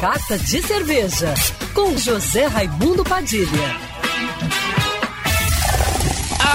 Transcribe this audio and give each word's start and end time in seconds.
Carta 0.00 0.38
de 0.38 0.62
Cerveja, 0.62 1.34
com 1.74 1.94
José 1.94 2.46
Raimundo 2.46 3.04
Padilha. 3.04 3.46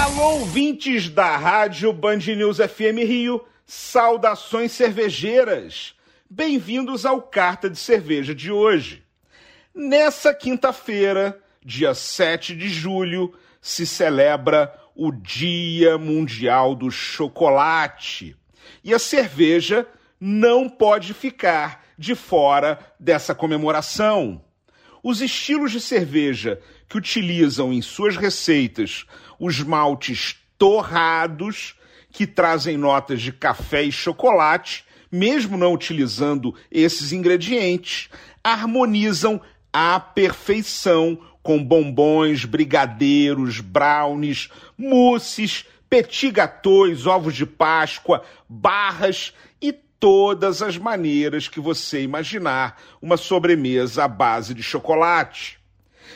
Alô, 0.02 0.40
ouvintes 0.40 1.08
da 1.08 1.36
Rádio 1.36 1.92
Band 1.92 2.16
News 2.16 2.56
FM 2.56 3.06
Rio, 3.06 3.46
saudações 3.64 4.72
cervejeiras. 4.72 5.94
Bem-vindos 6.28 7.06
ao 7.06 7.22
Carta 7.22 7.70
de 7.70 7.78
Cerveja 7.78 8.34
de 8.34 8.50
hoje. 8.50 9.04
Nessa 9.72 10.34
quinta-feira, 10.34 11.40
dia 11.64 11.94
7 11.94 12.56
de 12.56 12.68
julho, 12.68 13.32
se 13.60 13.86
celebra 13.86 14.74
o 14.92 15.12
Dia 15.12 15.96
Mundial 15.96 16.74
do 16.74 16.90
Chocolate. 16.90 18.36
E 18.82 18.92
a 18.92 18.98
cerveja 18.98 19.86
não 20.20 20.68
pode 20.68 21.14
ficar 21.14 21.85
de 21.98 22.14
fora 22.14 22.78
dessa 22.98 23.34
comemoração. 23.34 24.42
Os 25.02 25.20
estilos 25.20 25.72
de 25.72 25.80
cerveja 25.80 26.60
que 26.88 26.98
utilizam 26.98 27.72
em 27.72 27.80
suas 27.80 28.16
receitas 28.16 29.06
os 29.38 29.60
maltes 29.60 30.36
torrados, 30.58 31.74
que 32.10 32.26
trazem 32.26 32.76
notas 32.76 33.20
de 33.20 33.32
café 33.32 33.82
e 33.82 33.92
chocolate, 33.92 34.84
mesmo 35.10 35.56
não 35.56 35.72
utilizando 35.72 36.54
esses 36.70 37.12
ingredientes, 37.12 38.08
harmonizam 38.42 39.40
à 39.72 40.00
perfeição 40.00 41.18
com 41.42 41.62
bombons, 41.62 42.44
brigadeiros, 42.44 43.60
brownies, 43.60 44.50
mousses, 44.76 45.64
petit 45.88 46.30
gâteaux, 46.30 47.06
ovos 47.06 47.34
de 47.36 47.46
Páscoa, 47.46 48.24
barras 48.48 49.32
e 49.62 49.72
todas 49.98 50.62
as 50.62 50.76
maneiras 50.76 51.48
que 51.48 51.60
você 51.60 52.02
imaginar 52.02 52.80
uma 53.00 53.16
sobremesa 53.16 54.04
à 54.04 54.08
base 54.08 54.54
de 54.54 54.62
chocolate. 54.62 55.58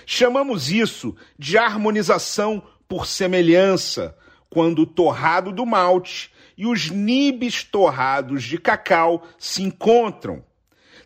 Chamamos 0.06 0.70
isso 0.70 1.16
de 1.38 1.56
harmonização 1.56 2.62
por 2.88 3.06
semelhança, 3.06 4.16
quando 4.48 4.80
o 4.82 4.86
torrado 4.86 5.52
do 5.52 5.64
malte 5.64 6.32
e 6.56 6.66
os 6.66 6.90
nibs 6.90 7.62
torrados 7.62 8.42
de 8.42 8.58
cacau 8.58 9.26
se 9.38 9.62
encontram. 9.62 10.44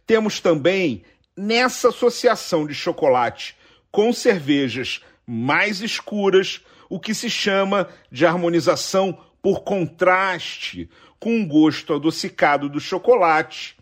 Temos 0.06 0.40
também, 0.40 1.04
nessa 1.36 1.88
associação 1.88 2.66
de 2.66 2.74
chocolate 2.74 3.56
com 3.90 4.12
cervejas 4.12 5.02
mais 5.26 5.80
escuras, 5.80 6.60
o 6.88 6.98
que 6.98 7.14
se 7.14 7.30
chama 7.30 7.88
de 8.10 8.26
harmonização 8.26 9.18
por 9.44 9.60
contraste, 9.62 10.88
com 11.20 11.42
o 11.42 11.46
gosto 11.46 11.92
adocicado 11.92 12.66
do 12.66 12.80
chocolate 12.80 13.76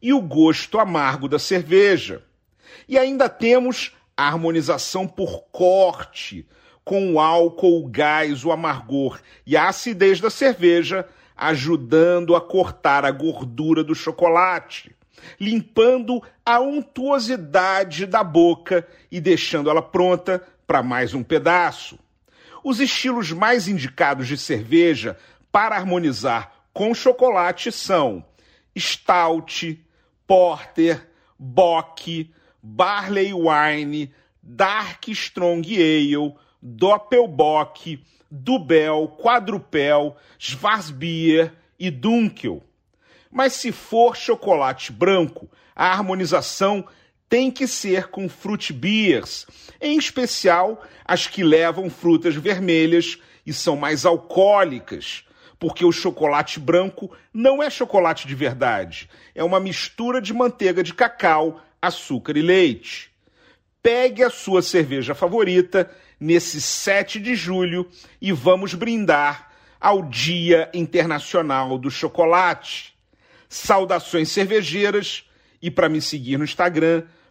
e 0.00 0.12
o 0.12 0.20
gosto 0.20 0.78
amargo 0.78 1.26
da 1.26 1.40
cerveja. 1.40 2.22
E 2.88 2.96
ainda 2.96 3.28
temos 3.28 3.96
a 4.16 4.28
harmonização 4.28 5.08
por 5.08 5.46
corte, 5.50 6.46
com 6.84 7.14
o 7.14 7.18
álcool, 7.18 7.84
o 7.84 7.88
gás, 7.88 8.44
o 8.44 8.52
amargor 8.52 9.18
e 9.44 9.56
a 9.56 9.66
acidez 9.66 10.20
da 10.20 10.30
cerveja, 10.30 11.04
ajudando 11.36 12.36
a 12.36 12.40
cortar 12.40 13.04
a 13.04 13.10
gordura 13.10 13.82
do 13.82 13.96
chocolate, 13.96 14.94
limpando 15.40 16.22
a 16.46 16.60
untuosidade 16.60 18.06
da 18.06 18.22
boca 18.22 18.86
e 19.10 19.20
deixando 19.20 19.68
ela 19.68 19.82
pronta 19.82 20.46
para 20.64 20.80
mais 20.80 21.12
um 21.12 21.24
pedaço. 21.24 21.98
Os 22.68 22.80
estilos 22.80 23.32
mais 23.32 23.66
indicados 23.66 24.28
de 24.28 24.36
cerveja 24.36 25.16
para 25.50 25.74
harmonizar 25.74 26.52
com 26.70 26.92
chocolate 26.92 27.72
são 27.72 28.22
Stout, 28.78 29.82
Porter, 30.26 31.08
Bock, 31.38 32.30
Barley 32.62 33.32
Wine, 33.32 34.12
Dark 34.42 35.08
Strong 35.08 35.66
Ale, 35.76 36.34
Doppelbock, 36.60 38.04
Dubel, 38.30 39.16
Quadrupel, 39.18 40.14
Schwarzbier 40.38 41.54
e 41.78 41.90
Dunkel. 41.90 42.62
Mas 43.30 43.54
se 43.54 43.72
for 43.72 44.14
chocolate 44.14 44.92
branco, 44.92 45.50
a 45.74 45.90
harmonização 45.90 46.86
tem 47.28 47.50
que 47.50 47.66
ser 47.66 48.08
com 48.08 48.28
fruit 48.28 48.72
beers, 48.72 49.46
em 49.80 49.98
especial 49.98 50.82
as 51.04 51.26
que 51.26 51.44
levam 51.44 51.90
frutas 51.90 52.34
vermelhas 52.34 53.18
e 53.46 53.52
são 53.52 53.76
mais 53.76 54.06
alcoólicas, 54.06 55.24
porque 55.58 55.84
o 55.84 55.92
chocolate 55.92 56.58
branco 56.58 57.10
não 57.32 57.62
é 57.62 57.68
chocolate 57.68 58.26
de 58.26 58.34
verdade, 58.34 59.10
é 59.34 59.44
uma 59.44 59.60
mistura 59.60 60.20
de 60.20 60.32
manteiga 60.32 60.82
de 60.82 60.94
cacau, 60.94 61.60
açúcar 61.80 62.36
e 62.36 62.42
leite. 62.42 63.10
Pegue 63.82 64.22
a 64.22 64.30
sua 64.30 64.62
cerveja 64.62 65.14
favorita 65.14 65.90
nesse 66.18 66.60
7 66.60 67.20
de 67.20 67.34
julho 67.34 67.88
e 68.20 68.32
vamos 68.32 68.74
brindar 68.74 69.50
ao 69.80 70.02
Dia 70.02 70.68
Internacional 70.74 71.78
do 71.78 71.90
Chocolate. 71.90 72.94
Saudações 73.48 74.30
cervejeiras 74.30 75.24
e 75.62 75.70
para 75.70 75.88
me 75.88 76.00
seguir 76.00 76.36
no 76.36 76.44
Instagram, 76.44 77.04